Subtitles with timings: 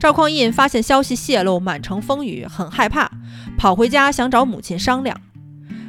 [0.00, 3.10] 赵匡胤发现消息泄露，满城风雨，很害怕，
[3.56, 5.20] 跑回家想找母亲商量。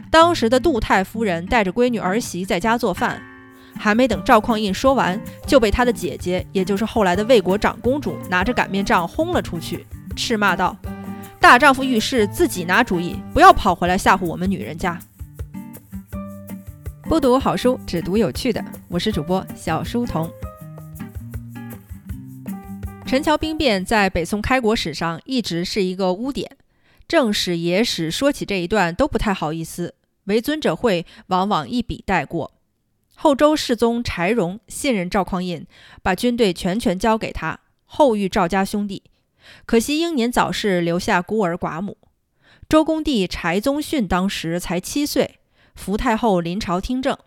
[0.09, 3.21] 当时的杜太夫人带着闺女儿媳在家做饭，
[3.77, 9.85] 还没等赵匡胤说完，就被他的姐姐，也就是后来的魏国长公主，拿着擀面杖轰了出去，
[10.15, 10.75] 斥骂道
[11.39, 14.97] ：“大丈夫遇事自己拿主意，不要跑回来吓唬我们女人家。”
[17.07, 18.63] 不读好书，只读有趣的。
[18.87, 20.27] 我是主播小书童。
[23.09, 26.57] 陈桥兵变在北宋开国史上一直是一个污点，
[27.07, 29.95] 正史、野史说起这一段都不太好意思，
[30.25, 32.51] 为尊者讳往往一笔带过。
[33.15, 35.65] 后周世宗柴荣信任赵匡胤，
[36.03, 39.01] 把军队全权交给他，后遇赵家兄弟。
[39.65, 41.97] 可惜英年早逝，留下孤儿寡母。
[42.69, 45.39] 周公帝柴宗训当时才七岁，
[45.73, 47.17] 福太后临朝听政。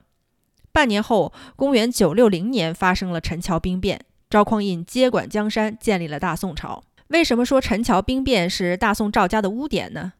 [0.71, 4.05] 半年后，公元九六零年发生了陈桥兵变。
[4.33, 6.83] 赵匡胤接管江山，建立了大宋朝。
[7.09, 10.15] 为什么说陈桥兵变是大宋赵家的污点呢？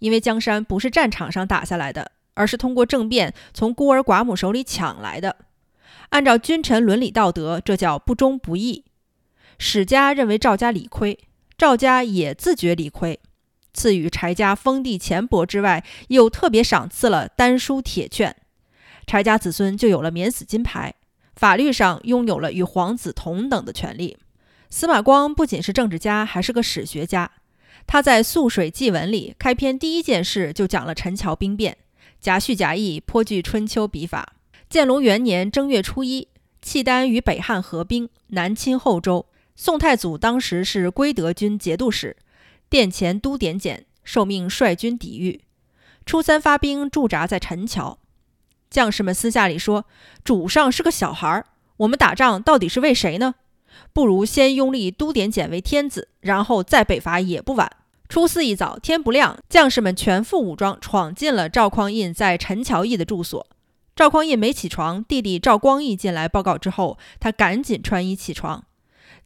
[0.00, 5.36] 因为江山不是战场上打下来的，而是通过政变从孤儿寡母手里抢来的。
[6.08, 8.84] 按照君臣伦理道德，这叫不忠不义。
[9.60, 11.16] 史家认为赵家理亏，
[11.56, 13.20] 赵家也自觉理亏，
[13.72, 18.34] 赐予柴家封地钱帛之外，又特别赏赐了丹书铁券，
[19.06, 20.92] 柴家子孙就有了免死金牌。
[21.34, 24.16] 法律上拥有了与皇子同等的权利。
[24.70, 27.30] 司马光不仅是政治家，还是个史学家。
[27.86, 31.76] 他在《素水记文》里开篇第一件事就讲了陈桥兵变，
[32.20, 34.34] 夹叙夹议，颇具春秋笔法。
[34.70, 36.28] 建隆元年正月初一，
[36.62, 39.26] 契丹与北汉合兵，南侵后周。
[39.54, 42.16] 宋太祖当时是归德军节度使，
[42.70, 45.42] 殿前都点检，受命率军抵御。
[46.06, 47.98] 初三发兵驻扎在陈桥。
[48.72, 49.84] 将士们私下里说
[50.24, 51.44] ：“主上是个小孩儿，
[51.76, 53.34] 我们打仗到底是为谁呢？
[53.92, 57.70] 不如先拥立都点检为天子，然后再北伐也不晚。”
[58.08, 63.46] 初四一早，天不亮，将士们全副武装闯进了赵匡胤在陈桥驿的住所。
[63.94, 68.64] 赵匡胤没起床，弟弟赵光义进来报告之后，他赶紧穿衣起床。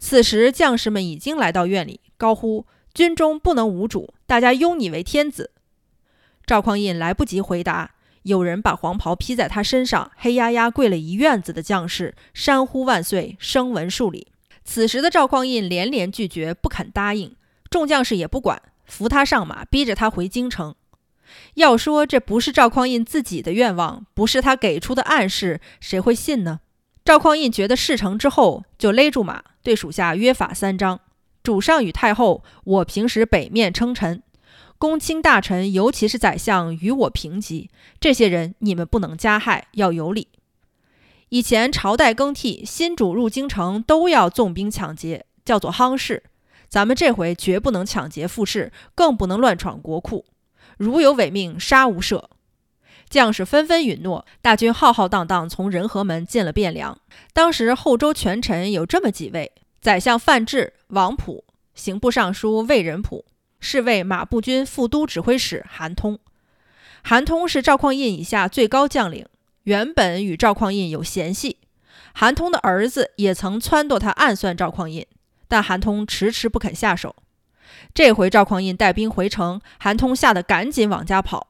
[0.00, 5.53] 此时，将士们已经来到院里，高呼：“军中不能无主，大家拥你为天子。”
[6.44, 7.93] 赵匡胤来不及回答。
[8.26, 14.26] 有人把黄袍披在他身上，黑压压跪了一院子的将士，山呼万岁，声闻数礼。
[14.64, 17.37] 此时的赵匡胤连连拒绝，不肯答应。
[17.70, 20.75] 众将士也不管，扶他上马，逼着他回京城。
[21.54, 26.58] 要说这不是赵匡胤自己的愿望，不是他给出的暗示，谁会信呢？
[27.04, 30.98] 赵匡胤觉得事成之后，就勒住马，对属下约法三章：
[31.44, 34.20] 主上与太后，我平时北面称臣。
[34.78, 40.28] 公卿大臣，尤其是宰相，与我平级，这些人你们不能加害，要有礼。
[41.31, 46.25] 以前朝代更替，新主入京城都要纵兵抢劫，叫做夯事。
[46.69, 50.26] 咱们这回绝不能抢劫附势，更不能乱闯国库。
[50.76, 52.25] 如有违命，杀无赦。
[53.08, 56.98] 将士纷纷允诺，大军浩浩荡荡从仁和门进了汴梁。
[57.32, 61.44] 当时后周权臣有这么几位：宰相范质、王溥，
[61.75, 63.25] 刑部尚书魏仁溥。
[63.61, 66.19] 是为马步军副都指挥使韩通，
[67.03, 69.27] 韩通是赵匡胤以下最高将领，
[69.65, 71.59] 原本与赵匡胤有嫌隙。
[72.15, 75.06] 韩通的儿子也曾撺掇他暗算赵匡胤，
[75.49, 77.15] 但韩通迟迟不肯下手。
[77.93, 81.49] 这回赵匡胤带兵回城，韩通吓得赶紧往家跑。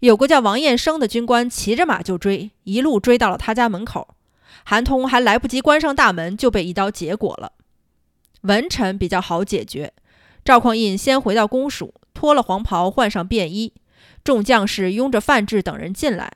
[0.00, 4.14] 有个叫王彦生的军官骑着马就追，一路追到了他家门口。
[4.64, 7.52] 韩通还来不及关上大门，就被一刀结果了。
[8.42, 9.92] 文臣比较好解决。
[10.44, 13.72] 赵匡胤先回到公署，脱了黄袍，换上便衣。
[14.22, 16.32] 众将士拥着范质等人进来。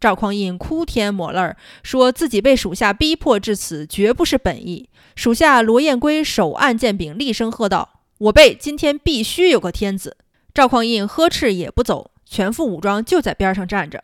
[0.00, 4.88] 赵匡胤哭天抹泪，说自己被属下逼迫至此，绝不是本意。
[5.14, 10.16] 属下罗彦圭手按剑柄，厉声喝道：“我辈今天必须有个天子！”
[10.54, 14.02] 赵匡胤呵斥也不走，全副武装就在边上站着。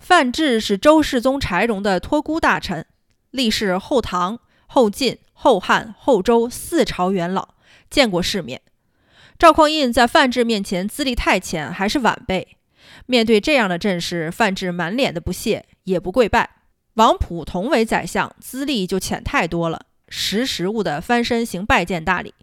[0.00, 2.84] 范质是周世宗柴荣的托孤大臣，
[3.30, 7.50] 历仕后唐、后晋、后汉、后周四朝元老。
[7.90, 8.60] 见过世面，
[9.38, 12.56] 赵匡胤在范质面前资历太浅，还是晚辈。
[13.06, 16.50] 面对这样的阵势，范质满脸的不屑，也不跪拜。
[16.94, 22.34] 王溥同为宰相，资历就浅太多了，识时务的翻身行拜见大礼。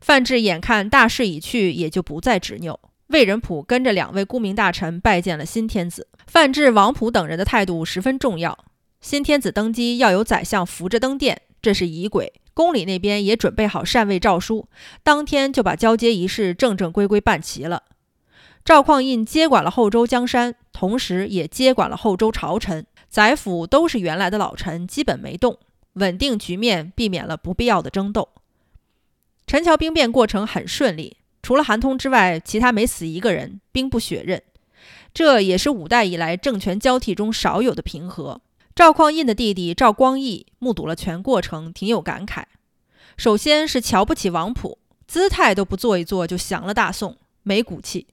[0.00, 2.78] 范质眼看大势已去，也就不再执拗。
[3.08, 6.08] 魏仁溥跟着两位顾命大臣拜见了新天子。
[6.26, 8.66] 范质、王溥等人的态度十分重要。
[9.00, 12.32] 新天子登基要有宰相扶着登殿，这是仪轨。
[12.54, 14.68] 宫里那边也准备好禅位诏书，
[15.02, 17.84] 当天就把交接仪式正正规规办齐了。
[18.64, 25.58] 赵匡胤接管了后周江山，同时也接管了后周朝臣，宰府都是原来的老臣，基本没动，
[25.94, 28.28] 稳定局面，避免了不必要的争斗。
[29.46, 34.40] 陈桥兵变过程很顺利，除了韩通之外，其他没死一个人，兵不血刃。
[35.12, 38.40] 这也是五代以来政权交替中少有的平和。
[38.74, 42.44] 赵匡胤的弟弟赵光义目睹了全过程，挺有感慨。
[43.18, 48.06] 首先是瞧不起王普，姿态都不做一做就降了大宋，没骨气。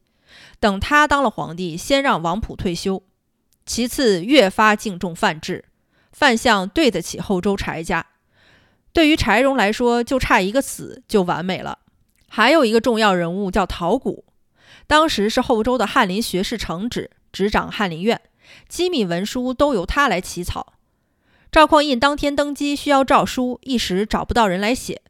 [0.59, 3.01] 等他当了皇帝，先让王普退休。
[3.65, 5.63] 其次，越发敬重范质，
[6.11, 8.05] 范相对得起后周柴家。
[8.91, 11.79] 对于柴荣来说，就差一个死就完美了。
[12.27, 14.25] 还有一个重要人物叫陶谷。
[14.87, 18.19] 当时是后周的翰林学士承旨，执掌翰林院，
[18.67, 20.73] 机密文书都由他来起草。
[21.51, 25.01] 赵匡胤当天登基需要诏书，一时找不到人来写。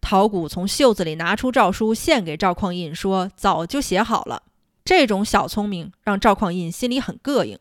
[0.00, 4.42] 陶谷从袖子里拿出诏书，献给赵匡胤，说：“早就写好了。”
[4.84, 7.58] 这种小聪明让赵匡胤心里很膈应，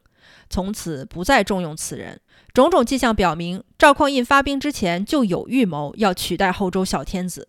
[0.50, 2.20] 从此不再重用此人。
[2.54, 7.48] 种种迹象表明，赵匡胤发兵之前就有预谋要取代后周小天子。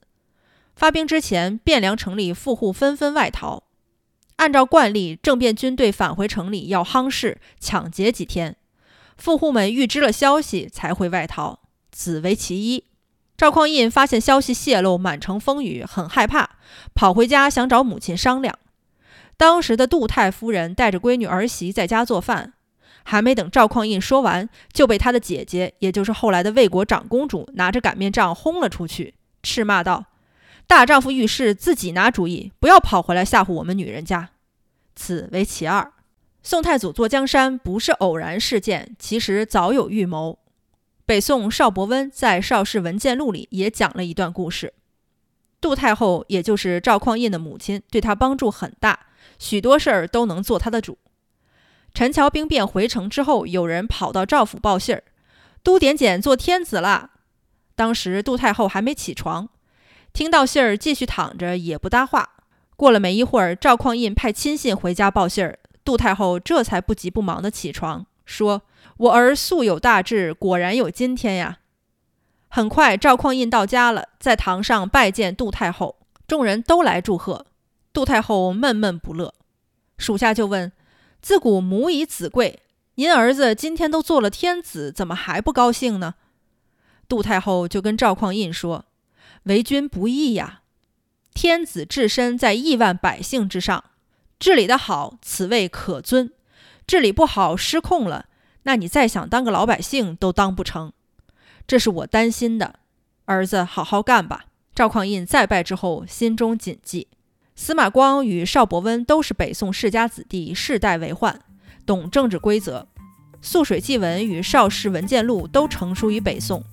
[0.77, 3.65] 发兵之前，汴梁城里富户纷纷外逃。
[4.37, 8.57] 按照惯例，政变军队返回城里要夯实抢劫几天，
[9.17, 11.61] 富户们预知了消息才会外逃，
[11.93, 12.85] 此为其一。
[13.37, 16.51] 赵匡胤发现消息泄露，满城风雨，很害怕，
[16.95, 18.57] 跑回家想找母亲商量。
[19.37, 22.55] 当时的杜太夫人带着闺女儿媳在家做饭，
[23.03, 30.05] 还没等赵匡胤说完，就被他的姐姐，也就是后来的魏国长公主，拿着擀面杖轰了出去，斥骂道。
[30.67, 34.31] 大丈夫遇事自己拿主意，不要跑回来吓唬我们女人家。
[34.97, 35.93] 此为其二。
[36.43, 40.39] 宋太祖坐江山不是偶然事件，其实早有预谋。
[41.07, 44.75] 北宋邵伯温在《邵氏文件录》里也讲了一段故事。
[45.61, 49.07] 杜太后，也就是赵匡胤的母亲，对他帮助很大，
[49.39, 50.99] 许多事儿都能做他的主。
[51.95, 55.05] 陈桥兵变回城之后，有人跑到赵府报信儿
[55.63, 57.13] ：“都点检做天子了。”
[57.77, 59.49] 当时杜太后还没起床。
[60.15, 62.31] 听到信儿，继续躺着也不搭话。
[62.77, 68.63] 过了没一会儿，赵匡胤派亲信回家报信儿，杜太后这才不急不忙地起床，说
[68.97, 71.59] ：“我儿素有大志，果然有今天呀。”
[72.47, 75.97] 很快，赵匡胤到家了，在堂上拜见杜太后，
[76.29, 77.47] 众人都来祝贺。
[77.93, 79.35] 杜太后闷闷不乐，
[79.99, 80.71] 属下就问
[81.21, 82.61] ：“自古母以子贵，
[82.95, 86.15] 您儿子今天都做了天子，怎么还不高兴呢？”
[87.09, 88.85] 杜太后就跟赵匡胤说。
[89.45, 90.61] 为君不义呀！
[91.33, 93.85] 天子置身在亿万百姓之上，
[94.39, 96.29] 治理的好，此位可尊；
[96.87, 98.27] 治理不好，失控了，
[98.63, 100.93] 那你再想当个老百姓都当不成。
[101.67, 102.81] 这是我担心的。
[103.27, 104.47] 儿子，好好干吧。
[104.75, 107.09] 赵匡胤再拜之后，心中谨记。
[107.57, 111.35] 司马光与邵伯温都是北宋世家子弟，世代为宦，
[111.87, 112.89] 懂政治规则。
[113.41, 116.65] 《素水记文》与《邵氏文件录》都成书于北宋，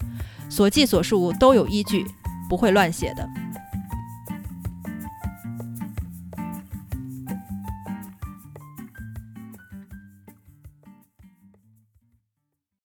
[0.50, 2.06] 所记所述都有依据。
[2.52, 3.26] 不会乱写的。